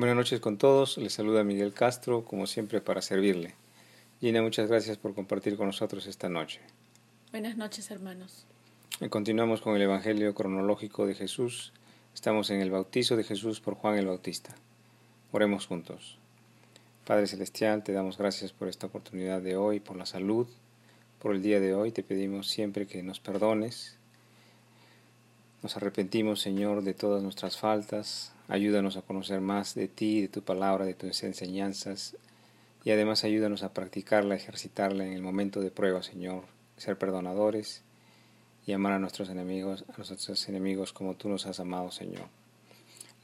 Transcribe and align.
Buenas 0.00 0.16
noches 0.16 0.40
con 0.40 0.56
todos, 0.56 0.96
les 0.96 1.12
saluda 1.12 1.44
Miguel 1.44 1.74
Castro, 1.74 2.24
como 2.24 2.46
siempre 2.46 2.80
para 2.80 3.02
servirle. 3.02 3.54
Gina, 4.18 4.40
muchas 4.40 4.66
gracias 4.66 4.96
por 4.96 5.14
compartir 5.14 5.58
con 5.58 5.66
nosotros 5.66 6.06
esta 6.06 6.30
noche. 6.30 6.62
Buenas 7.32 7.58
noches, 7.58 7.90
hermanos. 7.90 8.46
Y 8.98 9.10
continuamos 9.10 9.60
con 9.60 9.76
el 9.76 9.82
Evangelio 9.82 10.34
cronológico 10.34 11.06
de 11.06 11.14
Jesús. 11.14 11.74
Estamos 12.14 12.48
en 12.48 12.62
el 12.62 12.70
bautizo 12.70 13.14
de 13.14 13.24
Jesús 13.24 13.60
por 13.60 13.74
Juan 13.74 13.98
el 13.98 14.06
Bautista. 14.06 14.54
Oremos 15.32 15.66
juntos. 15.66 16.16
Padre 17.04 17.26
Celestial, 17.26 17.84
te 17.84 17.92
damos 17.92 18.16
gracias 18.16 18.54
por 18.54 18.68
esta 18.68 18.86
oportunidad 18.86 19.42
de 19.42 19.56
hoy, 19.56 19.80
por 19.80 19.98
la 19.98 20.06
salud, 20.06 20.48
por 21.18 21.34
el 21.34 21.42
día 21.42 21.60
de 21.60 21.74
hoy. 21.74 21.92
Te 21.92 22.02
pedimos 22.02 22.48
siempre 22.48 22.86
que 22.86 23.02
nos 23.02 23.20
perdones. 23.20 23.98
Nos 25.62 25.76
arrepentimos, 25.76 26.40
Señor, 26.40 26.82
de 26.82 26.94
todas 26.94 27.22
nuestras 27.22 27.58
faltas. 27.58 28.32
Ayúdanos 28.48 28.96
a 28.96 29.02
conocer 29.02 29.40
más 29.40 29.74
de 29.74 29.88
ti, 29.88 30.22
de 30.22 30.28
tu 30.28 30.42
palabra, 30.42 30.86
de 30.86 30.94
tus 30.94 31.22
enseñanzas. 31.22 32.16
Y 32.82 32.90
además 32.92 33.24
ayúdanos 33.24 33.62
a 33.62 33.74
practicarla, 33.74 34.34
ejercitarla 34.34 35.04
en 35.04 35.12
el 35.12 35.20
momento 35.20 35.60
de 35.60 35.70
prueba, 35.70 36.02
Señor. 36.02 36.44
Ser 36.78 36.96
perdonadores 36.96 37.82
y 38.66 38.72
amar 38.72 38.94
a 38.94 38.98
nuestros 38.98 39.28
enemigos, 39.28 39.84
a 39.92 39.96
nuestros 39.98 40.48
enemigos 40.48 40.94
como 40.94 41.14
tú 41.14 41.28
nos 41.28 41.44
has 41.44 41.60
amado, 41.60 41.90
Señor. 41.90 42.26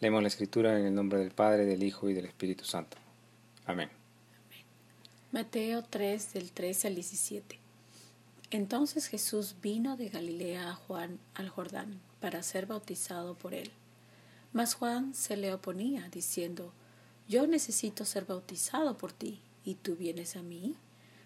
Leemos 0.01 0.21
la 0.21 0.29
Escritura 0.29 0.79
en 0.79 0.87
el 0.87 0.95
nombre 0.95 1.19
del 1.19 1.31
Padre, 1.31 1.65
del 1.65 1.83
Hijo 1.83 2.11
y 2.11 2.15
del 2.15 2.27
Espíritu 2.27 2.65
Santo. 2.65 2.99
Amén. 3.65 3.89
Mateo 5.33 5.83
3, 5.83 6.35
del 6.35 6.53
13 6.53 6.89
al 6.89 6.95
17. 6.97 7.66
Entonces 8.51 9.07
Jesús 9.07 9.57
vino 9.61 9.97
de 9.97 10.09
Galilea 10.09 10.71
a 10.71 10.75
Juan 10.75 11.19
al 11.35 11.49
Jordán 11.49 12.01
para 12.21 12.43
ser 12.43 12.67
bautizado 12.67 13.35
por 13.35 13.55
él. 13.55 13.71
Mas 14.53 14.75
Juan 14.75 15.15
se 15.15 15.37
le 15.37 15.53
oponía, 15.53 16.09
diciendo, 16.11 16.73
Yo 17.29 17.47
necesito 17.47 18.05
ser 18.05 18.25
bautizado 18.25 18.97
por 18.97 19.13
ti, 19.13 19.41
¿y 19.65 19.75
tú 19.75 19.97
vienes 19.97 20.37
a 20.37 20.43
mí? 20.43 20.77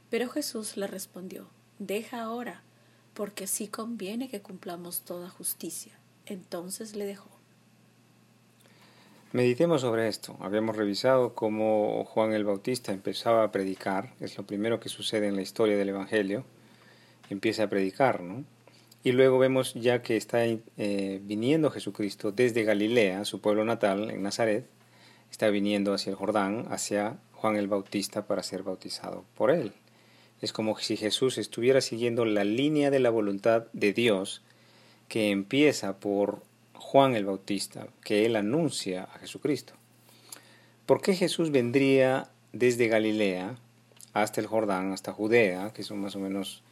Pero 0.08 0.30
Jesús 0.30 0.76
le 0.76 0.86
respondió, 0.86 1.46
Deja 1.78 2.22
ahora, 2.22 2.62
porque 3.14 3.44
así 3.44 3.68
conviene 3.68 4.28
que 4.28 4.40
cumplamos 4.40 5.02
toda 5.02 5.28
justicia. 5.28 5.98
Entonces 6.26 6.96
le 6.96 7.04
dejó. 7.04 7.28
Meditemos 9.32 9.82
sobre 9.82 10.08
esto. 10.08 10.36
Habíamos 10.40 10.76
revisado 10.76 11.34
cómo 11.34 12.04
Juan 12.04 12.32
el 12.32 12.44
Bautista 12.44 12.92
empezaba 12.92 13.44
a 13.44 13.52
predicar, 13.52 14.14
es 14.20 14.36
lo 14.36 14.44
primero 14.44 14.80
que 14.80 14.88
sucede 14.88 15.28
en 15.28 15.36
la 15.36 15.42
historia 15.42 15.76
del 15.76 15.90
Evangelio, 15.90 16.44
empieza 17.30 17.64
a 17.64 17.70
predicar, 17.70 18.22
¿no? 18.22 18.44
Y 19.02 19.12
luego 19.12 19.38
vemos 19.38 19.72
ya 19.72 20.02
que 20.02 20.18
está 20.18 20.44
eh, 20.44 21.20
viniendo 21.22 21.70
Jesucristo 21.70 22.32
desde 22.32 22.64
Galilea, 22.64 23.24
su 23.24 23.40
pueblo 23.40 23.64
natal, 23.64 24.10
en 24.10 24.22
Nazaret, 24.22 24.66
está 25.30 25.48
viniendo 25.48 25.94
hacia 25.94 26.10
el 26.10 26.16
Jordán, 26.16 26.66
hacia 26.70 27.16
Juan 27.32 27.56
el 27.56 27.68
Bautista 27.68 28.26
para 28.26 28.42
ser 28.42 28.62
bautizado 28.62 29.24
por 29.34 29.50
él. 29.50 29.72
Es 30.42 30.52
como 30.52 30.78
si 30.78 30.96
Jesús 30.96 31.38
estuviera 31.38 31.80
siguiendo 31.80 32.26
la 32.26 32.44
línea 32.44 32.90
de 32.90 32.98
la 32.98 33.08
voluntad 33.08 33.66
de 33.72 33.94
Dios 33.94 34.42
que 35.08 35.30
empieza 35.30 35.98
por 35.98 36.42
Juan 36.74 37.14
el 37.14 37.24
Bautista, 37.24 37.88
que 38.04 38.26
él 38.26 38.36
anuncia 38.36 39.04
a 39.04 39.18
Jesucristo. 39.18 39.72
¿Por 40.84 41.00
qué 41.00 41.14
Jesús 41.14 41.50
vendría 41.50 42.28
desde 42.52 42.88
Galilea 42.88 43.56
hasta 44.12 44.40
el 44.40 44.46
Jordán, 44.46 44.92
hasta 44.92 45.12
Judea, 45.12 45.72
que 45.72 45.82
son 45.82 46.00
más 46.00 46.16
o 46.16 46.18
menos 46.18 46.62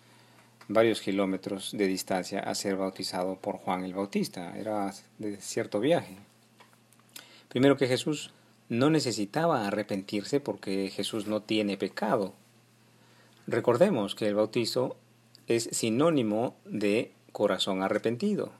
varios 0.68 1.00
kilómetros 1.00 1.72
de 1.72 1.86
distancia, 1.86 2.40
a 2.40 2.54
ser 2.54 2.76
bautizado 2.76 3.36
por 3.36 3.56
Juan 3.56 3.84
el 3.84 3.94
Bautista? 3.94 4.56
Era 4.56 4.92
de 5.18 5.38
cierto 5.38 5.80
viaje. 5.80 6.16
Primero 7.48 7.76
que 7.76 7.88
Jesús 7.88 8.30
no 8.68 8.90
necesitaba 8.90 9.66
arrepentirse 9.66 10.40
porque 10.40 10.90
Jesús 10.90 11.26
no 11.26 11.42
tiene 11.42 11.78
pecado. 11.78 12.34
Recordemos 13.46 14.14
que 14.14 14.26
el 14.26 14.34
bautizo 14.34 14.96
es 15.46 15.70
sinónimo 15.72 16.54
de 16.66 17.12
corazón 17.32 17.82
arrepentido. 17.82 18.52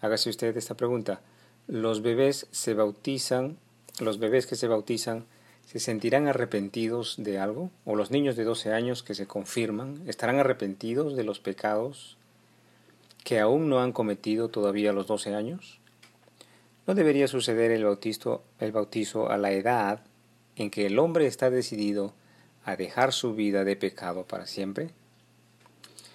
Hágase 0.00 0.30
usted 0.30 0.56
esta 0.56 0.76
pregunta. 0.76 1.20
¿Los 1.66 2.02
bebés 2.02 2.46
se 2.52 2.74
bautizan, 2.74 3.58
los 3.98 4.20
bebés 4.20 4.46
que 4.46 4.54
se 4.54 4.68
bautizan, 4.68 5.26
se 5.68 5.80
sentirán 5.80 6.28
arrepentidos 6.28 7.16
de 7.18 7.38
algo? 7.38 7.70
¿O 7.84 7.94
los 7.94 8.10
niños 8.10 8.36
de 8.36 8.44
12 8.44 8.72
años 8.72 9.02
que 9.02 9.14
se 9.14 9.26
confirman, 9.26 10.00
estarán 10.06 10.38
arrepentidos 10.38 11.14
de 11.14 11.24
los 11.24 11.40
pecados 11.40 12.16
que 13.22 13.38
aún 13.38 13.68
no 13.68 13.80
han 13.80 13.92
cometido 13.92 14.48
todavía 14.48 14.94
los 14.94 15.06
12 15.06 15.34
años? 15.34 15.78
¿No 16.86 16.94
debería 16.94 17.28
suceder 17.28 17.70
el 17.70 17.84
bautizo, 17.84 18.42
el 18.60 18.72
bautizo 18.72 19.30
a 19.30 19.36
la 19.36 19.52
edad 19.52 20.00
en 20.56 20.70
que 20.70 20.86
el 20.86 20.98
hombre 20.98 21.26
está 21.26 21.50
decidido 21.50 22.14
a 22.64 22.74
dejar 22.76 23.12
su 23.12 23.34
vida 23.34 23.64
de 23.64 23.76
pecado 23.76 24.24
para 24.24 24.46
siempre? 24.46 24.88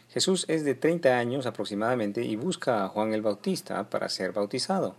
Jesús 0.09 0.45
es 0.47 0.63
de 0.63 0.73
30 0.73 1.15
años 1.15 1.45
aproximadamente 1.45 2.25
y 2.25 2.35
busca 2.37 2.83
a 2.83 2.89
Juan 2.89 3.13
el 3.13 3.21
Bautista 3.21 3.87
para 3.91 4.09
ser 4.09 4.31
bautizado. 4.31 4.95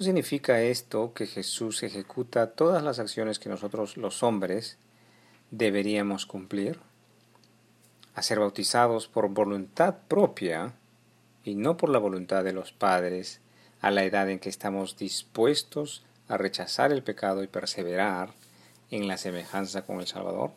¿No 0.00 0.06
significa 0.06 0.62
esto 0.62 1.12
que 1.12 1.26
Jesús 1.26 1.82
ejecuta 1.82 2.52
todas 2.52 2.82
las 2.82 2.98
acciones 2.98 3.38
que 3.38 3.50
nosotros 3.50 3.98
los 3.98 4.22
hombres 4.22 4.78
deberíamos 5.50 6.24
cumplir? 6.24 6.78
A 8.14 8.22
ser 8.22 8.38
bautizados 8.38 9.08
por 9.08 9.28
voluntad 9.28 9.96
propia 10.08 10.72
y 11.44 11.54
no 11.54 11.76
por 11.76 11.90
la 11.90 11.98
voluntad 11.98 12.44
de 12.44 12.54
los 12.54 12.72
padres 12.72 13.42
a 13.82 13.90
la 13.90 14.02
edad 14.02 14.30
en 14.30 14.38
que 14.38 14.48
estamos 14.48 14.96
dispuestos 14.96 16.02
a 16.28 16.38
rechazar 16.38 16.92
el 16.92 17.02
pecado 17.02 17.42
y 17.42 17.46
perseverar 17.46 18.30
en 18.90 19.06
la 19.06 19.18
semejanza 19.18 19.82
con 19.84 20.00
el 20.00 20.06
Salvador? 20.06 20.52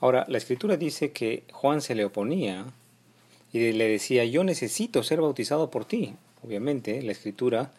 Ahora, 0.00 0.26
la 0.28 0.36
escritura 0.36 0.76
dice 0.76 1.12
que 1.12 1.44
Juan 1.50 1.80
se 1.80 1.94
le 1.94 2.04
oponía 2.04 2.66
y 3.54 3.72
le 3.72 3.88
decía, 3.88 4.26
yo 4.26 4.44
necesito 4.44 5.02
ser 5.02 5.22
bautizado 5.22 5.70
por 5.70 5.86
ti. 5.86 6.14
Obviamente, 6.42 7.00
la 7.00 7.12
escritura, 7.12 7.72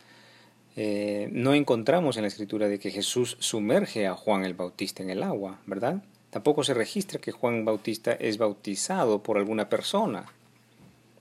eh, 0.79 1.27
no 1.31 1.55
encontramos 1.55 2.17
en 2.17 2.21
la 2.21 2.27
escritura 2.27 2.67
de 2.67 2.77
que 2.77 2.91
Jesús 2.91 3.35
sumerge 3.39 4.05
a 4.05 4.13
Juan 4.13 4.45
el 4.45 4.53
Bautista 4.53 5.01
en 5.01 5.09
el 5.09 5.23
agua, 5.23 5.59
¿verdad? 5.65 6.03
Tampoco 6.29 6.63
se 6.63 6.75
registra 6.75 7.19
que 7.19 7.31
Juan 7.31 7.65
Bautista 7.65 8.11
es 8.11 8.37
bautizado 8.37 9.23
por 9.23 9.39
alguna 9.39 9.69
persona, 9.69 10.27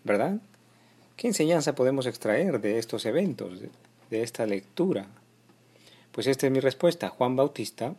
¿verdad? 0.05 0.37
¿Qué 1.17 1.29
enseñanza 1.29 1.75
podemos 1.75 2.05
extraer 2.05 2.61
de 2.61 2.79
estos 2.79 3.07
eventos, 3.07 3.61
de 4.11 4.23
esta 4.23 4.45
lectura? 4.45 5.07
Pues 6.13 6.27
esta 6.27 6.45
es 6.47 6.53
mi 6.53 6.61
respuesta. 6.61 7.09
Juan 7.09 7.35
Bautista 7.35 7.95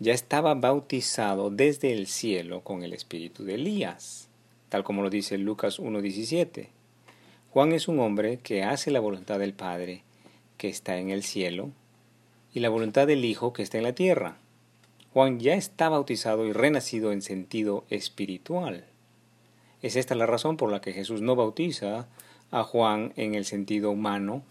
ya 0.00 0.12
estaba 0.12 0.56
bautizado 0.56 1.50
desde 1.50 1.92
el 1.92 2.08
cielo 2.08 2.62
con 2.62 2.82
el 2.82 2.94
espíritu 2.94 3.44
de 3.44 3.54
Elías, 3.54 4.26
tal 4.68 4.82
como 4.82 5.02
lo 5.02 5.10
dice 5.10 5.38
Lucas 5.38 5.78
1.17. 5.78 6.66
Juan 7.50 7.70
es 7.70 7.86
un 7.86 8.00
hombre 8.00 8.38
que 8.38 8.64
hace 8.64 8.90
la 8.90 8.98
voluntad 8.98 9.38
del 9.38 9.52
Padre, 9.52 10.02
que 10.60 10.68
está 10.68 10.98
en 10.98 11.08
el 11.08 11.22
cielo, 11.22 11.70
y 12.52 12.60
la 12.60 12.68
voluntad 12.68 13.06
del 13.06 13.24
Hijo, 13.24 13.54
que 13.54 13.62
está 13.62 13.78
en 13.78 13.84
la 13.84 13.94
tierra. 13.94 14.36
Juan 15.14 15.40
ya 15.40 15.54
está 15.54 15.88
bautizado 15.88 16.44
y 16.44 16.52
renacido 16.52 17.12
en 17.12 17.22
sentido 17.22 17.84
espiritual. 17.88 18.84
Es 19.80 19.96
esta 19.96 20.14
la 20.14 20.26
razón 20.26 20.58
por 20.58 20.70
la 20.70 20.82
que 20.82 20.92
Jesús 20.92 21.22
no 21.22 21.34
bautiza 21.34 22.08
a 22.50 22.62
Juan 22.62 23.14
en 23.16 23.34
el 23.34 23.46
sentido 23.46 23.90
humano, 23.90 24.42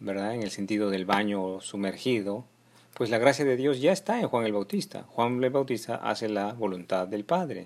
¿verdad? 0.00 0.34
En 0.34 0.42
el 0.42 0.50
sentido 0.50 0.90
del 0.90 1.06
baño 1.06 1.62
sumergido, 1.62 2.44
pues 2.92 3.08
la 3.08 3.16
gracia 3.16 3.46
de 3.46 3.56
Dios 3.56 3.80
ya 3.80 3.92
está 3.92 4.20
en 4.20 4.28
Juan 4.28 4.44
el 4.44 4.52
Bautista. 4.52 5.04
Juan 5.04 5.42
el 5.42 5.48
Bautista 5.48 5.94
hace 5.94 6.28
la 6.28 6.52
voluntad 6.52 7.08
del 7.08 7.24
Padre. 7.24 7.64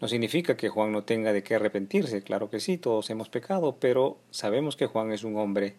No 0.00 0.08
significa 0.08 0.56
que 0.56 0.70
Juan 0.70 0.90
no 0.90 1.04
tenga 1.04 1.34
de 1.34 1.42
qué 1.42 1.56
arrepentirse, 1.56 2.22
claro 2.22 2.48
que 2.48 2.60
sí, 2.60 2.78
todos 2.78 3.10
hemos 3.10 3.28
pecado, 3.28 3.76
pero 3.78 4.16
sabemos 4.30 4.74
que 4.74 4.86
Juan 4.86 5.12
es 5.12 5.22
un 5.22 5.36
hombre 5.36 5.74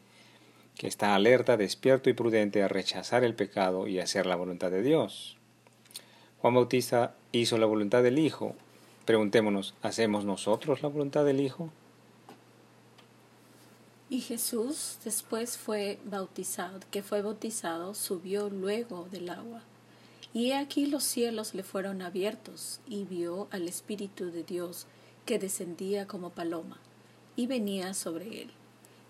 que 0.77 0.87
está 0.87 1.15
alerta, 1.15 1.57
despierto 1.57 2.09
y 2.09 2.13
prudente 2.13 2.61
a 2.63 2.67
rechazar 2.67 3.23
el 3.23 3.33
pecado 3.33 3.87
y 3.87 3.99
hacer 3.99 4.25
la 4.25 4.35
voluntad 4.35 4.71
de 4.71 4.81
Dios. 4.81 5.37
Juan 6.39 6.53
Bautista 6.53 7.15
hizo 7.31 7.57
la 7.57 7.65
voluntad 7.65 8.03
del 8.03 8.19
Hijo. 8.19 8.55
Preguntémonos, 9.05 9.73
¿hacemos 9.81 10.25
nosotros 10.25 10.81
la 10.83 10.89
voluntad 10.89 11.25
del 11.25 11.39
Hijo? 11.39 11.69
Y 14.09 14.21
Jesús 14.21 14.99
después 15.03 15.57
fue 15.57 15.97
bautizado, 16.05 16.79
que 16.91 17.01
fue 17.01 17.21
bautizado, 17.21 17.95
subió 17.95 18.49
luego 18.49 19.07
del 19.09 19.29
agua. 19.29 19.61
Y 20.33 20.51
he 20.51 20.57
aquí 20.57 20.85
los 20.85 21.03
cielos 21.03 21.55
le 21.55 21.63
fueron 21.63 22.01
abiertos, 22.01 22.81
y 22.87 23.05
vio 23.05 23.47
al 23.51 23.67
Espíritu 23.67 24.31
de 24.31 24.43
Dios 24.43 24.85
que 25.25 25.39
descendía 25.39 26.05
como 26.05 26.29
paloma, 26.29 26.77
y 27.35 27.47
venía 27.47 27.93
sobre 27.93 28.43
él. 28.43 28.51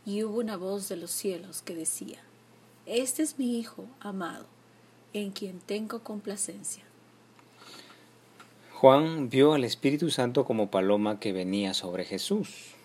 Y 0.05 0.23
hubo 0.23 0.39
una 0.39 0.55
voz 0.55 0.87
de 0.87 0.97
los 0.97 1.11
cielos 1.11 1.61
que 1.63 1.75
decía, 1.75 2.19
Este 2.85 3.23
es 3.23 3.39
mi 3.39 3.57
Hijo 3.57 3.85
amado, 3.99 4.45
en 5.13 5.31
quien 5.31 5.59
tengo 5.59 5.99
complacencia. 6.03 6.83
Juan 8.73 9.29
vio 9.29 9.53
al 9.53 9.63
Espíritu 9.63 10.11
Santo 10.11 10.45
como 10.45 10.69
paloma 10.69 11.19
que 11.19 11.33
venía 11.33 11.73
sobre 11.73 12.05
Jesús. 12.05 12.75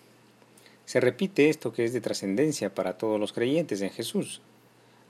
Se 0.85 0.99
repite 0.99 1.49
esto 1.49 1.73
que 1.73 1.85
es 1.85 1.93
de 1.93 2.01
trascendencia 2.01 2.73
para 2.73 2.97
todos 2.97 3.19
los 3.19 3.33
creyentes 3.33 3.81
en 3.81 3.91
Jesús. 3.91 4.41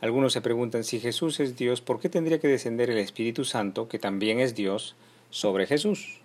Algunos 0.02 0.34
se 0.34 0.42
preguntan 0.42 0.84
si 0.84 1.00
Jesús 1.00 1.40
es 1.40 1.56
Dios, 1.56 1.82
¿por 1.82 2.00
qué 2.00 2.10
tendría 2.10 2.40
que 2.40 2.48
descender 2.48 2.90
el 2.90 2.98
Espíritu 2.98 3.46
Santo, 3.46 3.88
que 3.88 4.00
también 4.00 4.40
es 4.40 4.56
Dios, 4.56 4.96
sobre 5.30 5.68
Jesús? 5.68 6.21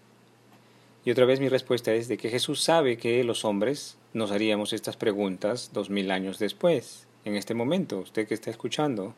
Y 1.07 1.13
otra 1.13 1.25
vez 1.25 1.39
mi 1.39 1.49
respuesta 1.49 1.95
es 1.95 2.09
de 2.09 2.19
que 2.19 2.31
Jesús 2.31 2.61
sabe 2.61 2.99
que 2.99 3.23
los 3.23 3.45
hombres 3.45 3.97
nos 4.13 4.33
haríamos 4.33 4.73
estas 4.73 4.97
preguntas 4.97 5.71
dos 5.73 5.89
mil 5.89 6.11
años 6.11 6.41
después, 6.41 7.07
en 7.25 7.37
este 7.37 7.55
momento, 7.55 8.01
usted 8.01 8.27
que 8.27 8.35
está 8.35 8.51
escuchando. 8.51 9.15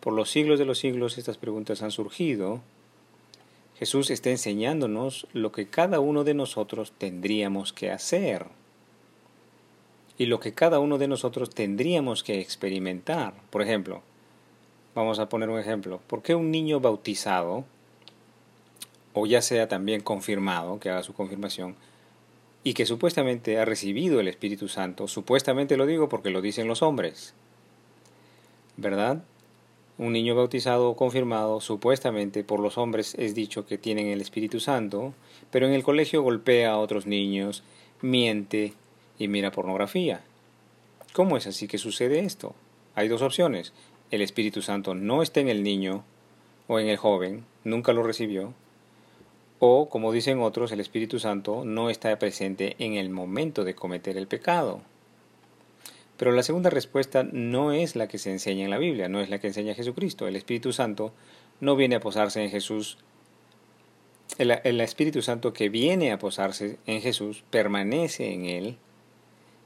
Por 0.00 0.12
los 0.12 0.28
siglos 0.28 0.58
de 0.58 0.66
los 0.66 0.78
siglos 0.78 1.16
estas 1.16 1.38
preguntas 1.38 1.80
han 1.80 1.90
surgido. 1.90 2.60
Jesús 3.78 4.10
está 4.10 4.28
enseñándonos 4.28 5.26
lo 5.32 5.52
que 5.52 5.68
cada 5.68 6.00
uno 6.00 6.22
de 6.22 6.34
nosotros 6.34 6.92
tendríamos 6.98 7.72
que 7.72 7.90
hacer 7.90 8.44
y 10.18 10.26
lo 10.26 10.38
que 10.38 10.52
cada 10.52 10.80
uno 10.80 10.98
de 10.98 11.08
nosotros 11.08 11.48
tendríamos 11.48 12.24
que 12.24 12.40
experimentar. 12.40 13.32
Por 13.48 13.62
ejemplo, 13.62 14.02
vamos 14.94 15.18
a 15.18 15.30
poner 15.30 15.48
un 15.48 15.58
ejemplo. 15.58 15.98
¿Por 16.08 16.22
qué 16.22 16.34
un 16.34 16.50
niño 16.50 16.78
bautizado, 16.78 17.64
o 19.18 19.24
ya 19.24 19.40
sea 19.40 19.66
también 19.66 20.02
confirmado, 20.02 20.78
que 20.78 20.90
haga 20.90 21.02
su 21.02 21.14
confirmación, 21.14 21.74
y 22.62 22.74
que 22.74 22.84
supuestamente 22.84 23.58
ha 23.58 23.64
recibido 23.64 24.20
el 24.20 24.28
Espíritu 24.28 24.68
Santo, 24.68 25.08
supuestamente 25.08 25.78
lo 25.78 25.86
digo 25.86 26.10
porque 26.10 26.28
lo 26.28 26.42
dicen 26.42 26.68
los 26.68 26.82
hombres, 26.82 27.32
¿verdad? 28.76 29.22
Un 29.96 30.12
niño 30.12 30.34
bautizado 30.34 30.90
o 30.90 30.96
confirmado, 30.96 31.62
supuestamente 31.62 32.44
por 32.44 32.60
los 32.60 32.76
hombres 32.76 33.14
es 33.14 33.34
dicho 33.34 33.64
que 33.64 33.78
tienen 33.78 34.08
el 34.08 34.20
Espíritu 34.20 34.60
Santo, 34.60 35.14
pero 35.50 35.66
en 35.66 35.72
el 35.72 35.82
colegio 35.82 36.20
golpea 36.20 36.72
a 36.72 36.78
otros 36.78 37.06
niños, 37.06 37.62
miente, 38.02 38.74
y 39.18 39.28
mira 39.28 39.50
pornografía. 39.50 40.20
¿Cómo 41.14 41.38
es 41.38 41.46
así 41.46 41.68
que 41.68 41.78
sucede 41.78 42.18
esto? 42.18 42.54
Hay 42.94 43.08
dos 43.08 43.22
opciones. 43.22 43.72
El 44.10 44.20
Espíritu 44.20 44.60
Santo 44.60 44.94
no 44.94 45.22
está 45.22 45.40
en 45.40 45.48
el 45.48 45.62
niño 45.62 46.04
o 46.68 46.78
en 46.80 46.88
el 46.88 46.98
joven, 46.98 47.46
nunca 47.64 47.94
lo 47.94 48.02
recibió, 48.02 48.52
o, 49.58 49.88
como 49.88 50.12
dicen 50.12 50.40
otros, 50.40 50.72
el 50.72 50.80
Espíritu 50.80 51.18
Santo 51.18 51.64
no 51.64 51.90
está 51.90 52.18
presente 52.18 52.76
en 52.78 52.94
el 52.94 53.10
momento 53.10 53.64
de 53.64 53.74
cometer 53.74 54.16
el 54.16 54.26
pecado. 54.26 54.82
Pero 56.16 56.32
la 56.32 56.42
segunda 56.42 56.70
respuesta 56.70 57.24
no 57.24 57.72
es 57.72 57.96
la 57.96 58.08
que 58.08 58.18
se 58.18 58.30
enseña 58.30 58.64
en 58.64 58.70
la 58.70 58.78
Biblia, 58.78 59.08
no 59.08 59.20
es 59.20 59.30
la 59.30 59.38
que 59.38 59.48
enseña 59.48 59.74
Jesucristo. 59.74 60.26
El 60.26 60.36
Espíritu 60.36 60.72
Santo 60.72 61.12
no 61.60 61.76
viene 61.76 61.96
a 61.96 62.00
posarse 62.00 62.42
en 62.42 62.50
Jesús. 62.50 62.98
El, 64.38 64.58
el 64.64 64.80
Espíritu 64.80 65.22
Santo 65.22 65.52
que 65.52 65.68
viene 65.68 66.12
a 66.12 66.18
posarse 66.18 66.78
en 66.86 67.00
Jesús 67.00 67.44
permanece 67.50 68.32
en 68.32 68.46
él 68.46 68.76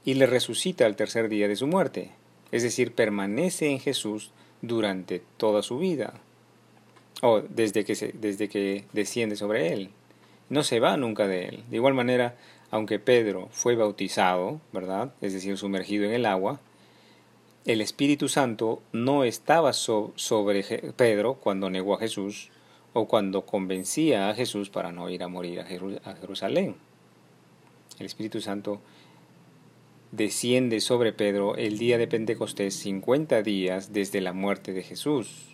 y 0.05 0.15
le 0.15 0.25
resucita 0.25 0.85
al 0.85 0.95
tercer 0.95 1.29
día 1.29 1.47
de 1.47 1.55
su 1.55 1.67
muerte, 1.67 2.11
es 2.51 2.63
decir, 2.63 2.93
permanece 2.93 3.69
en 3.69 3.79
Jesús 3.79 4.31
durante 4.61 5.21
toda 5.37 5.61
su 5.61 5.77
vida, 5.77 6.21
o 7.21 7.41
desde 7.41 7.85
que, 7.85 8.13
desde 8.19 8.49
que 8.49 8.85
desciende 8.93 9.35
sobre 9.35 9.73
él. 9.73 9.89
No 10.49 10.63
se 10.63 10.79
va 10.79 10.97
nunca 10.97 11.27
de 11.27 11.45
él. 11.45 11.63
De 11.69 11.77
igual 11.77 11.93
manera, 11.93 12.35
aunque 12.71 12.99
Pedro 12.99 13.47
fue 13.51 13.75
bautizado, 13.75 14.59
¿verdad? 14.73 15.13
Es 15.21 15.33
decir, 15.33 15.57
sumergido 15.57 16.05
en 16.05 16.11
el 16.11 16.25
agua, 16.25 16.59
el 17.65 17.79
Espíritu 17.79 18.27
Santo 18.27 18.81
no 18.91 19.23
estaba 19.23 19.71
sobre 19.71 20.63
Pedro 20.95 21.35
cuando 21.35 21.69
negó 21.69 21.93
a 21.93 21.99
Jesús 21.99 22.49
o 22.93 23.07
cuando 23.07 23.45
convencía 23.45 24.29
a 24.29 24.33
Jesús 24.33 24.69
para 24.69 24.91
no 24.91 25.09
ir 25.09 25.23
a 25.23 25.27
morir 25.27 25.59
a 25.59 26.15
Jerusalén. 26.15 26.75
El 27.99 28.05
Espíritu 28.07 28.41
Santo 28.41 28.81
desciende 30.11 30.81
sobre 30.81 31.13
Pedro 31.13 31.55
el 31.55 31.77
día 31.77 31.97
de 31.97 32.07
Pentecostés, 32.07 32.73
50 32.75 33.43
días 33.43 33.93
desde 33.93 34.21
la 34.21 34.33
muerte 34.33 34.73
de 34.73 34.83
Jesús. 34.83 35.50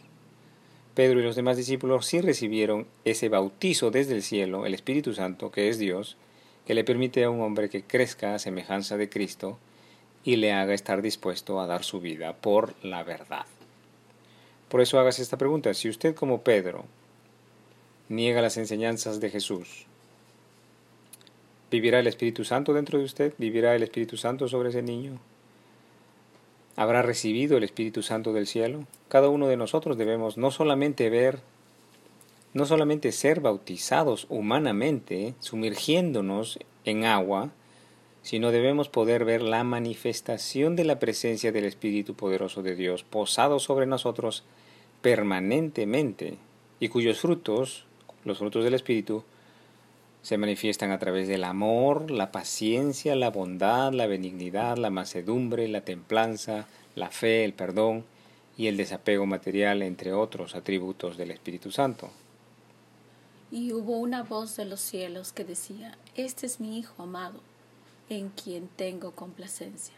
Pedro 0.97 1.19
y 1.19 1.23
los 1.23 1.35
demás 1.35 1.57
discípulos 1.57 2.07
sí 2.07 2.21
recibieron 2.21 2.87
ese 3.05 3.29
bautizo 3.29 3.91
desde 3.91 4.15
el 4.15 4.23
cielo, 4.23 4.65
el 4.65 4.73
Espíritu 4.73 5.13
Santo, 5.13 5.51
que 5.51 5.69
es 5.69 5.77
Dios, 5.77 6.17
que 6.65 6.73
le 6.73 6.83
permite 6.83 7.23
a 7.23 7.29
un 7.29 7.39
hombre 7.41 7.69
que 7.69 7.83
crezca 7.83 8.33
a 8.33 8.39
semejanza 8.39 8.97
de 8.97 9.07
Cristo 9.07 9.59
y 10.23 10.37
le 10.37 10.53
haga 10.53 10.73
estar 10.73 11.03
dispuesto 11.03 11.61
a 11.61 11.67
dar 11.67 11.83
su 11.83 11.99
vida 11.99 12.33
por 12.33 12.73
la 12.83 13.03
verdad. 13.03 13.45
Por 14.69 14.81
eso 14.81 14.99
hagas 14.99 15.19
esta 15.19 15.37
pregunta, 15.37 15.71
si 15.75 15.87
usted 15.87 16.15
como 16.15 16.41
Pedro 16.41 16.85
niega 18.09 18.41
las 18.41 18.57
enseñanzas 18.57 19.19
de 19.19 19.29
Jesús, 19.29 19.85
¿Vivirá 21.69 21.99
el 21.99 22.07
Espíritu 22.07 22.43
Santo 22.43 22.73
dentro 22.73 22.97
de 22.97 23.05
usted? 23.05 23.33
¿Vivirá 23.37 23.75
el 23.75 23.83
Espíritu 23.83 24.17
Santo 24.17 24.47
sobre 24.47 24.69
ese 24.69 24.81
niño? 24.81 25.19
¿Habrá 26.77 27.01
recibido 27.01 27.57
el 27.57 27.63
Espíritu 27.63 28.03
Santo 28.03 28.33
del 28.33 28.45
cielo? 28.45 28.85
Cada 29.07 29.29
uno 29.29 29.47
de 29.47 29.57
nosotros 29.57 29.97
debemos 29.97 30.37
no 30.37 30.51
solamente 30.51 31.09
ver, 31.09 31.39
no 32.53 32.67
solamente 32.67 33.11
ser 33.11 33.39
bautizados 33.39 34.27
humanamente, 34.29 35.33
sumergiéndonos 35.39 36.59
en 36.85 37.05
agua, 37.05 37.49
sino 38.21 38.51
debemos 38.51 38.89
poder 38.89 39.25
ver 39.25 39.41
la 39.41 39.63
manifestación 39.63 40.75
de 40.75 40.85
la 40.85 40.99
presencia 40.99 41.51
del 41.51 41.65
Espíritu 41.65 42.13
poderoso 42.13 42.61
de 42.61 42.75
Dios 42.75 43.03
posado 43.03 43.57
sobre 43.57 43.87
nosotros 43.87 44.43
permanentemente 45.01 46.37
y 46.79 46.89
cuyos 46.89 47.17
frutos, 47.19 47.85
los 48.23 48.37
frutos 48.37 48.63
del 48.63 48.75
Espíritu, 48.75 49.23
se 50.27 50.37
manifiestan 50.37 50.91
a 50.91 50.99
través 50.99 51.29
del 51.29 51.45
amor, 51.45 52.11
la 52.11 52.33
paciencia, 52.33 53.15
la 53.15 53.29
bondad, 53.29 53.93
la 53.93 54.07
benignidad, 54.07 54.75
la 54.75 54.89
macedumbre, 54.89 55.69
la 55.69 55.85
templanza, 55.85 56.67
la 56.95 57.09
fe, 57.11 57.45
el 57.45 57.53
perdón 57.53 58.03
y 58.57 58.67
el 58.67 58.75
desapego 58.75 59.25
material, 59.25 59.81
entre 59.83 60.11
otros 60.11 60.53
atributos 60.53 61.15
del 61.15 61.31
Espíritu 61.31 61.71
Santo. 61.71 62.09
Y 63.51 63.71
hubo 63.71 63.99
una 63.99 64.23
voz 64.23 64.57
de 64.57 64.65
los 64.65 64.81
cielos 64.81 65.31
que 65.31 65.45
decía, 65.45 65.97
Este 66.15 66.45
es 66.45 66.59
mi 66.59 66.77
Hijo 66.77 67.03
amado, 67.03 67.39
en 68.09 68.27
quien 68.27 68.67
tengo 68.67 69.11
complacencia. 69.11 69.95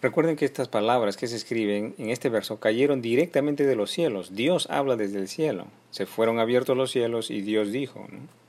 Recuerden 0.00 0.34
que 0.34 0.44
estas 0.44 0.66
palabras 0.66 1.16
que 1.16 1.28
se 1.28 1.36
escriben 1.36 1.94
en 1.98 2.10
este 2.10 2.30
verso 2.30 2.58
cayeron 2.58 3.00
directamente 3.00 3.64
de 3.64 3.76
los 3.76 3.92
cielos. 3.92 4.34
Dios 4.34 4.66
habla 4.70 4.96
desde 4.96 5.20
el 5.20 5.28
cielo. 5.28 5.66
Se 5.92 6.06
fueron 6.06 6.40
abiertos 6.40 6.76
los 6.76 6.90
cielos 6.90 7.30
y 7.30 7.42
Dios 7.42 7.70
dijo. 7.70 8.08
¿no? 8.10 8.41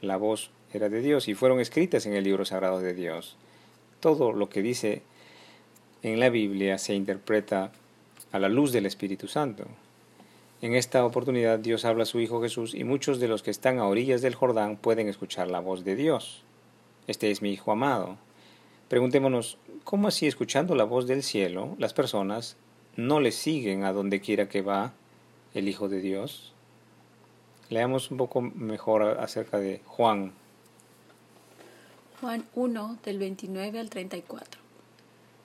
La 0.00 0.16
voz 0.16 0.50
era 0.72 0.88
de 0.88 1.00
Dios 1.00 1.28
y 1.28 1.34
fueron 1.34 1.60
escritas 1.60 2.06
en 2.06 2.14
el 2.14 2.24
libro 2.24 2.44
sagrado 2.44 2.80
de 2.80 2.94
Dios. 2.94 3.36
Todo 4.00 4.32
lo 4.32 4.48
que 4.48 4.62
dice 4.62 5.02
en 6.02 6.20
la 6.20 6.30
Biblia 6.30 6.78
se 6.78 6.94
interpreta 6.94 7.72
a 8.32 8.38
la 8.38 8.48
luz 8.48 8.72
del 8.72 8.86
Espíritu 8.86 9.26
Santo. 9.26 9.64
En 10.60 10.74
esta 10.74 11.04
oportunidad 11.04 11.58
Dios 11.58 11.84
habla 11.84 12.02
a 12.02 12.06
su 12.06 12.20
Hijo 12.20 12.42
Jesús 12.42 12.74
y 12.74 12.84
muchos 12.84 13.20
de 13.20 13.28
los 13.28 13.42
que 13.42 13.50
están 13.50 13.78
a 13.78 13.86
orillas 13.86 14.22
del 14.22 14.34
Jordán 14.34 14.76
pueden 14.76 15.08
escuchar 15.08 15.48
la 15.48 15.60
voz 15.60 15.84
de 15.84 15.96
Dios. 15.96 16.42
Este 17.06 17.30
es 17.30 17.42
mi 17.42 17.50
Hijo 17.50 17.72
amado. 17.72 18.18
Preguntémonos, 18.88 19.58
¿cómo 19.84 20.08
así 20.08 20.26
escuchando 20.26 20.74
la 20.74 20.84
voz 20.84 21.06
del 21.06 21.22
cielo 21.22 21.76
las 21.78 21.94
personas 21.94 22.56
no 22.96 23.20
le 23.20 23.32
siguen 23.32 23.84
a 23.84 23.92
donde 23.92 24.20
quiera 24.20 24.48
que 24.48 24.62
va 24.62 24.92
el 25.54 25.68
Hijo 25.68 25.88
de 25.88 26.00
Dios? 26.00 26.52
Leamos 27.70 28.10
un 28.10 28.16
poco 28.16 28.40
mejor 28.40 29.02
acerca 29.02 29.58
de 29.58 29.82
Juan. 29.84 30.32
Juan 32.18 32.46
1 32.54 32.98
del 33.04 33.18
29 33.18 33.78
al 33.78 33.90
34. 33.90 34.60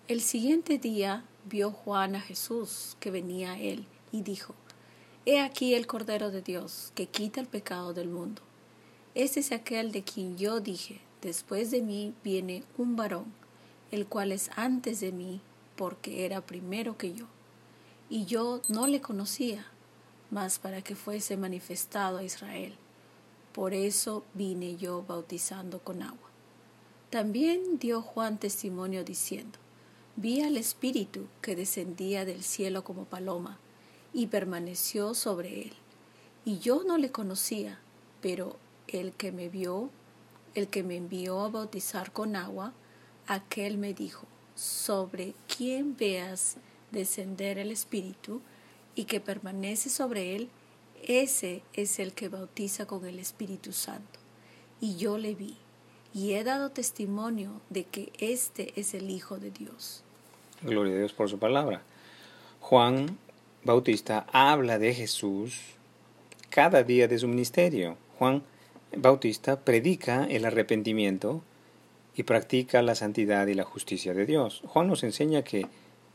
El 0.08 0.22
siguiente 0.22 0.77
día 0.77 1.25
vio 1.46 1.72
Juan 1.72 2.15
a 2.15 2.22
Jesús 2.22 2.96
que 3.01 3.12
venía 3.12 3.53
a 3.53 3.60
él 3.60 3.86
y 4.13 4.22
dijo, 4.22 4.56
He 5.25 5.42
aquí 5.42 5.74
el 5.74 5.86
Cordero 5.86 6.32
de 6.32 6.42
Dios 6.42 6.94
que 6.96 7.08
quita 7.08 7.42
el 7.42 7.48
pecado 7.48 7.94
del 7.94 8.08
mundo. 8.08 8.42
Este 9.15 9.42
es 9.42 9.51
aquel 9.51 9.92
de 9.92 10.03
quien 10.03 10.38
yo 10.38 10.62
dije, 10.62 11.01
después 11.22 11.72
de 11.72 11.82
mí 11.82 12.13
viene 12.24 12.63
un 12.77 12.96
varón, 12.96 13.25
el 13.92 14.08
cual 14.08 14.32
es 14.32 14.50
antes 14.56 15.01
de 15.01 15.12
mí, 15.12 15.42
porque 15.75 16.25
era 16.25 16.39
primero 16.39 16.98
que 16.98 17.13
yo. 17.13 17.25
Y 18.10 18.25
yo 18.25 18.62
no 18.70 18.88
le 18.88 19.01
conocía 19.01 19.65
para 20.62 20.82
que 20.82 20.96
fuese 20.96 21.38
manifestado 21.38 22.18
a 22.18 22.24
Israel. 22.24 22.74
Por 23.54 23.75
eso 23.75 24.24
vine 24.34 24.78
yo 24.78 25.04
bautizando 25.04 25.80
con 25.80 26.02
agua. 26.02 26.30
También 27.12 27.78
dio 27.78 28.02
Juan 28.02 28.40
testimonio 28.40 29.04
diciendo, 29.04 29.60
vi 30.16 30.42
al 30.42 30.58
Espíritu 30.58 31.28
que 31.42 31.56
descendía 31.56 32.25
del 32.25 32.44
cielo 32.44 32.84
como 32.84 33.06
paloma 33.06 33.60
y 34.12 34.25
permaneció 34.28 35.13
sobre 35.13 35.62
él. 35.62 35.74
Y 36.46 36.58
yo 36.58 36.84
no 36.84 36.98
le 36.98 37.12
conocía, 37.12 37.80
pero 38.20 38.58
el 38.88 39.13
que 39.13 39.32
me 39.32 39.50
vio, 39.50 39.92
el 40.56 40.68
que 40.68 40.82
me 40.82 40.98
envió 40.98 41.42
a 41.42 41.50
bautizar 41.50 42.12
con 42.12 42.36
agua, 42.36 42.74
aquel 43.28 43.78
me 43.78 43.94
dijo, 43.94 44.25
sobre 44.56 45.36
quien 45.56 45.96
veas 45.96 46.58
descender 46.92 47.60
el 47.60 47.70
Espíritu, 47.70 48.42
y 48.95 49.05
que 49.05 49.19
permanece 49.19 49.89
sobre 49.89 50.35
él, 50.35 50.50
ese 51.03 51.62
es 51.73 52.00
el 52.00 52.13
que 52.13 52.29
bautiza 52.29 52.85
con 52.85 53.05
el 53.05 53.19
Espíritu 53.19 53.73
Santo. 53.73 54.19
Y 54.79 54.95
yo 54.97 55.17
le 55.17 55.35
vi, 55.35 55.57
y 56.13 56.33
he 56.33 56.43
dado 56.43 56.71
testimonio 56.71 57.62
de 57.69 57.85
que 57.85 58.12
este 58.19 58.73
es 58.79 58.93
el 58.93 59.09
Hijo 59.09 59.38
de 59.38 59.51
Dios. 59.51 60.03
Gloria 60.62 60.93
a 60.93 60.97
Dios 60.97 61.13
por 61.13 61.29
su 61.29 61.39
palabra. 61.39 61.81
Juan 62.62 63.17
Bautista 63.63 64.25
habla 64.31 64.79
de 64.79 64.93
Jesús 64.93 65.59
cada 66.50 66.83
día 66.83 67.07
de 67.07 67.17
su 67.17 67.27
ministerio. 67.27 67.97
Juan 68.19 68.43
Bautista 68.95 69.59
predica 69.59 70.25
el 70.29 70.45
arrepentimiento 70.45 71.41
y 72.15 72.23
practica 72.23 72.81
la 72.81 72.95
santidad 72.95 73.47
y 73.47 73.55
la 73.55 73.63
justicia 73.63 74.13
de 74.13 74.25
Dios. 74.25 74.62
Juan 74.67 74.88
nos 74.88 75.03
enseña 75.03 75.41
que, 75.43 75.65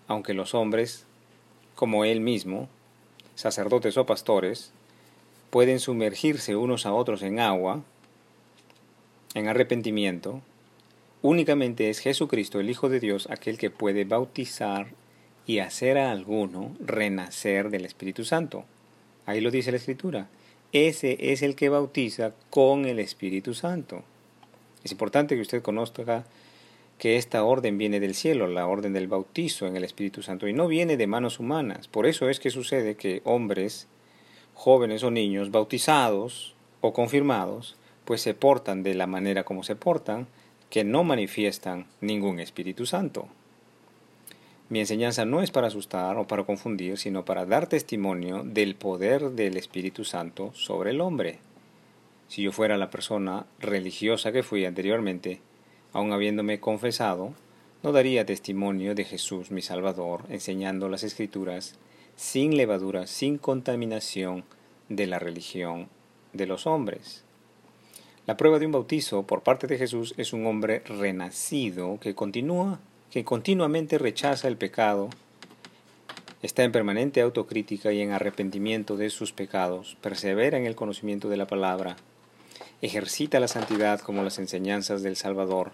aunque 0.07 0.33
los 0.33 0.55
hombres, 0.55 1.08
como 1.79 2.05
él 2.05 2.19
mismo, 2.19 2.69
sacerdotes 3.37 3.97
o 3.99 4.05
pastores, 4.05 4.73
pueden 5.51 5.79
sumergirse 5.79 6.57
unos 6.57 6.87
a 6.87 6.93
otros 6.93 7.23
en 7.23 7.39
agua, 7.39 7.85
en 9.35 9.47
arrepentimiento, 9.47 10.43
únicamente 11.23 11.89
es 11.89 12.01
Jesucristo, 12.01 12.59
el 12.59 12.69
Hijo 12.69 12.89
de 12.89 12.99
Dios, 12.99 13.29
aquel 13.31 13.59
que 13.59 13.71
puede 13.71 14.03
bautizar 14.03 14.89
y 15.47 15.61
hacer 15.61 15.99
a 15.99 16.11
alguno 16.11 16.75
renacer 16.85 17.71
del 17.71 17.85
Espíritu 17.85 18.25
Santo. 18.25 18.65
Ahí 19.25 19.41
lo 19.41 19.53
dice 19.53 19.71
la 19.71 19.77
Escritura. 19.77 20.27
Ese 20.73 21.33
es 21.33 21.43
el 21.43 21.55
que 21.55 21.69
bautiza 21.69 22.33
con 22.51 22.87
el 22.87 22.99
Espíritu 22.99 23.55
Santo. 23.55 24.03
Es 24.83 24.91
importante 24.91 25.37
que 25.37 25.43
usted 25.43 25.63
conozca 25.63 26.25
que 26.99 27.17
esta 27.17 27.45
orden 27.45 27.79
viene 27.79 28.01
del 28.01 28.15
cielo, 28.15 28.49
la 28.49 28.67
orden 28.67 28.93
del 28.93 29.07
bautizo 29.07 29.67
en 29.67 29.77
el 29.77 29.85
Espíritu 29.85 30.23
Santo, 30.23 30.49
y 30.49 30.53
no 30.53 30.67
viene 30.67 30.97
de 30.97 31.07
manos 31.07 31.39
humanas. 31.39 31.89
Por 31.89 32.07
eso 32.07 32.29
es 32.29 32.41
que 32.41 32.51
sucede 32.51 32.97
que 32.97 33.23
hombres, 33.25 33.87
jóvenes 34.55 35.05
o 35.05 35.11
niños 35.11 35.51
bautizados 35.51 36.55
o 36.81 36.93
confirmados, 36.93 37.77
pues 38.05 38.21
se 38.21 38.35
portan 38.35 38.83
de 38.83 38.95
la 38.95 39.07
manera 39.07 39.45
como 39.45 39.63
se 39.63 39.77
portan, 39.77 40.27
que 40.71 40.85
no 40.85 41.05
manifiestan 41.05 41.87
ningún 42.01 42.41
Espíritu 42.41 42.85
Santo. 42.85 43.29
Mi 44.69 44.81
enseñanza 44.81 45.25
no 45.25 45.41
es 45.41 45.51
para 45.51 45.69
asustar 45.69 46.19
o 46.19 46.27
para 46.27 46.45
confundir, 46.45 46.99
sino 46.99 47.25
para 47.25 47.47
dar 47.47 47.69
testimonio 47.69 48.43
del 48.45 48.75
poder 48.75 49.31
del 49.31 49.57
Espíritu 49.57 50.05
Santo 50.05 50.53
sobre 50.55 50.91
el 50.91 51.01
hombre. 51.01 51.39
Si 52.29 52.43
yo 52.43 52.53
fuera 52.53 52.77
la 52.77 52.91
persona 52.91 53.47
religiosa 53.61 54.31
que 54.31 54.43
fui 54.43 54.67
anteriormente, 54.67 55.41
aun 55.93 56.13
habiéndome 56.13 56.61
confesado, 56.61 57.35
no 57.83 57.93
daría 57.93 58.27
testimonio 58.27 58.95
de 58.95 59.05
Jesús 59.05 59.51
mi 59.51 59.63
Salvador, 59.63 60.25
enseñando 60.29 60.89
las 60.89 61.05
Escrituras 61.05 61.77
sin 62.17 62.57
levadura, 62.57 63.07
sin 63.07 63.39
contaminación 63.39 64.45
de 64.89 65.07
la 65.07 65.19
religión 65.19 65.89
de 66.33 66.47
los 66.47 66.67
hombres. 66.67 67.25
La 68.27 68.37
prueba 68.37 68.59
de 68.59 68.67
un 68.67 68.73
bautizo 68.73 69.23
por 69.23 69.43
parte 69.43 69.67
de 69.67 69.79
Jesús 69.79 70.15
es 70.17 70.33
un 70.33 70.45
hombre 70.47 70.81
renacido 70.81 71.99
que 72.01 72.15
continúa, 72.15 72.81
que 73.11 73.25
continuamente 73.25 73.97
rechaza 73.99 74.49
el 74.49 74.57
pecado, 74.57 75.09
está 76.43 76.65
en 76.65 76.73
permanente 76.73 77.21
autocrítica 77.21 77.93
y 77.93 78.01
en 78.01 78.11
arrepentimiento 78.11 78.97
de 78.97 79.11
sus 79.11 79.33
pecados, 79.33 79.97
persevera 80.01 80.59
en 80.59 80.67
el 80.67 80.77
conocimiento 80.77 81.29
de 81.29 81.37
la 81.37 81.47
palabra, 81.47 81.97
ejercita 82.81 83.41
la 83.41 83.49
santidad 83.49 84.01
como 84.01 84.23
las 84.23 84.39
enseñanzas 84.39 85.03
del 85.03 85.17
Salvador, 85.17 85.73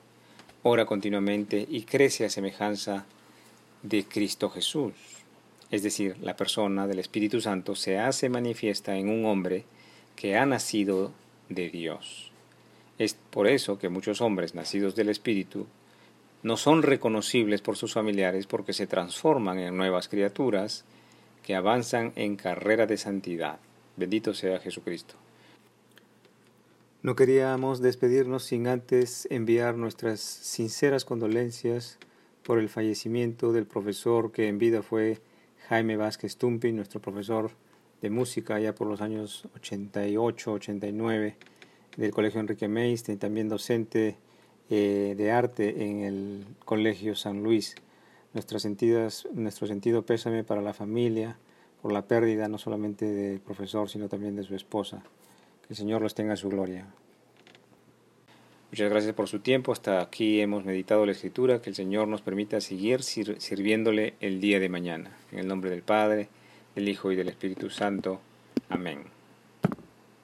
ora 0.62 0.86
continuamente 0.86 1.66
y 1.68 1.82
crece 1.82 2.24
a 2.24 2.30
semejanza 2.30 3.04
de 3.82 4.04
Cristo 4.04 4.48
Jesús. 4.48 4.94
Es 5.70 5.82
decir, 5.82 6.16
la 6.22 6.36
persona 6.36 6.86
del 6.86 6.98
Espíritu 6.98 7.40
Santo 7.40 7.74
se 7.74 7.98
hace 7.98 8.28
manifiesta 8.28 8.96
en 8.96 9.08
un 9.08 9.26
hombre 9.26 9.64
que 10.16 10.36
ha 10.36 10.46
nacido 10.46 11.12
de 11.48 11.68
Dios. 11.68 12.30
Es 12.98 13.14
por 13.30 13.48
eso 13.48 13.78
que 13.78 13.88
muchos 13.88 14.20
hombres 14.20 14.54
nacidos 14.54 14.94
del 14.94 15.08
Espíritu 15.08 15.66
no 16.42 16.56
son 16.56 16.82
reconocibles 16.82 17.60
por 17.60 17.76
sus 17.76 17.92
familiares 17.92 18.46
porque 18.46 18.72
se 18.72 18.86
transforman 18.86 19.58
en 19.58 19.76
nuevas 19.76 20.08
criaturas 20.08 20.84
que 21.42 21.54
avanzan 21.54 22.12
en 22.16 22.36
carrera 22.36 22.86
de 22.86 22.96
santidad. 22.96 23.58
Bendito 23.96 24.32
sea 24.32 24.60
Jesucristo. 24.60 25.14
No 27.04 27.16
queríamos 27.16 27.82
despedirnos 27.82 28.44
sin 28.44 28.66
antes 28.66 29.28
enviar 29.30 29.76
nuestras 29.76 30.20
sinceras 30.20 31.04
condolencias 31.04 31.98
por 32.42 32.58
el 32.58 32.70
fallecimiento 32.70 33.52
del 33.52 33.66
profesor 33.66 34.32
que 34.32 34.48
en 34.48 34.56
vida 34.56 34.80
fue 34.80 35.18
Jaime 35.68 35.98
Vázquez 35.98 36.38
Tumpi, 36.38 36.72
nuestro 36.72 37.02
profesor 37.02 37.50
de 38.00 38.08
música 38.08 38.58
ya 38.58 38.74
por 38.74 38.86
los 38.86 39.02
años 39.02 39.46
88, 39.54 40.52
89 40.52 41.36
del 41.98 42.10
Colegio 42.10 42.40
Enrique 42.40 42.68
Meiste 42.68 43.12
y 43.12 43.16
también 43.16 43.50
docente 43.50 44.16
eh, 44.70 45.14
de 45.14 45.30
arte 45.30 45.84
en 45.84 46.00
el 46.04 46.46
Colegio 46.64 47.14
San 47.14 47.42
Luis. 47.42 47.74
nuestro 48.32 48.58
sentido 48.58 50.06
pésame 50.06 50.42
para 50.42 50.62
la 50.62 50.72
familia 50.72 51.36
por 51.82 51.92
la 51.92 52.08
pérdida 52.08 52.48
no 52.48 52.56
solamente 52.56 53.04
del 53.04 53.40
profesor, 53.40 53.90
sino 53.90 54.08
también 54.08 54.36
de 54.36 54.42
su 54.44 54.54
esposa. 54.54 55.02
Que 55.66 55.72
el 55.72 55.76
Señor 55.76 56.02
los 56.02 56.14
tenga 56.14 56.32
en 56.32 56.36
su 56.36 56.48
gloria. 56.48 56.86
Muchas 58.70 58.90
gracias 58.90 59.14
por 59.14 59.28
su 59.28 59.38
tiempo. 59.38 59.72
Hasta 59.72 60.00
aquí 60.00 60.40
hemos 60.40 60.64
meditado 60.64 61.06
la 61.06 61.12
Escritura. 61.12 61.62
Que 61.62 61.70
el 61.70 61.76
Señor 61.76 62.08
nos 62.08 62.22
permita 62.22 62.60
seguir 62.60 63.02
sirviéndole 63.02 64.14
el 64.20 64.40
día 64.40 64.58
de 64.58 64.68
mañana. 64.68 65.16
En 65.30 65.38
el 65.38 65.46
nombre 65.46 65.70
del 65.70 65.82
Padre, 65.82 66.28
del 66.74 66.88
Hijo 66.88 67.12
y 67.12 67.16
del 67.16 67.28
Espíritu 67.28 67.70
Santo. 67.70 68.20
Amén. 68.68 69.13